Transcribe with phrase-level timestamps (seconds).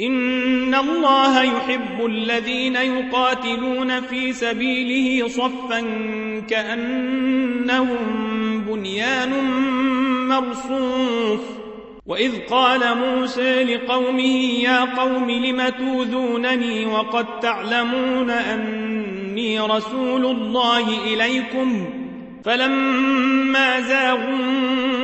[0.00, 5.80] إن الله يحب الذين يقاتلون في سبيله صفا
[6.48, 7.98] كأنهم
[8.60, 9.30] بنيان
[10.28, 11.40] مرصوص
[12.06, 21.86] وإذ قال موسى لقومه يا قوم لم توذونني وقد تعلمون أني رسول الله إليكم
[22.44, 24.99] فلما زاغوا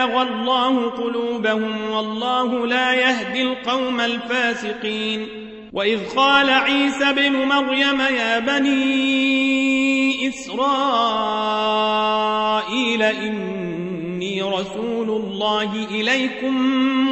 [0.00, 5.28] أزاغ الله قلوبهم والله لا يهدي القوم الفاسقين.
[5.72, 10.62] وإذ قال عيسى بن مريم يا بني إسرائيل
[13.02, 16.54] إني رسول الله إليكم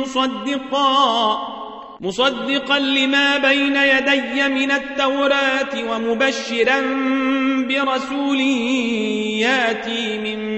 [0.01, 1.39] مصدقا
[2.01, 6.81] مصدقا لما بين يدي من التوراة ومبشرا
[7.69, 8.41] برسول
[9.41, 10.58] ياتي من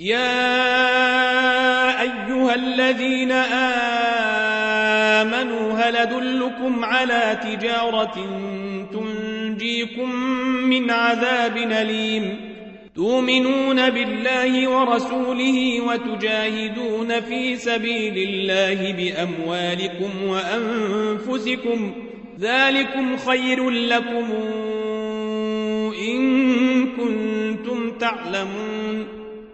[0.00, 0.40] يا
[2.02, 3.32] أيها الذين
[5.22, 8.14] آمنوا هل أدلكم على تجارة
[8.92, 10.14] تنجيكم
[10.64, 12.54] من عذاب أليم؟
[12.96, 21.94] تؤمنون بالله ورسوله وتجاهدون في سبيل الله بأموالكم وأنفسكم.
[22.40, 24.32] ذلكم خير لكم
[26.08, 28.83] إن كنتم تعلمون.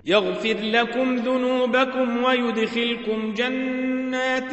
[0.06, 4.50] يغفر لكم ذنوبكم ويدخلكم جنات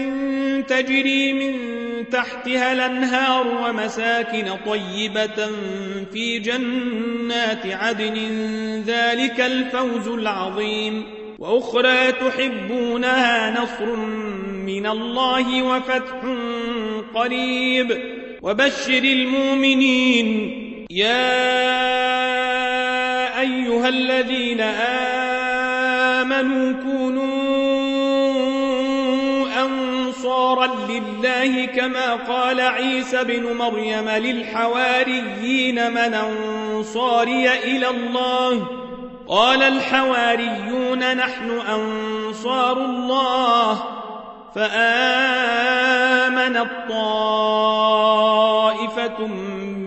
[0.70, 1.54] تجري من
[2.10, 5.48] تحتها الأنهار ومساكن طيبة
[6.14, 8.16] في جنات عدن.
[8.88, 11.04] ذلك الفوز العظيم.
[11.40, 13.96] وأخرى تحبونها نصر
[14.66, 16.36] من الله وفتح
[17.16, 17.98] قريب.
[18.42, 20.28] وبشر المؤمنين.
[20.92, 21.38] يا
[23.40, 25.37] أيها الذين آمنوا
[26.22, 27.58] آمنوا كونوا
[29.66, 38.68] أنصارا لله كما قال عيسى بن مريم للحواريين من أنصاري إلى الله.
[39.28, 43.84] قال الحواريون نحن أنصار الله.
[44.56, 46.88] فآمن الطائفة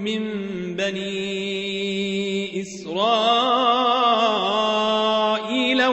[0.05, 0.23] من
[0.77, 4.80] بني إسرائيل.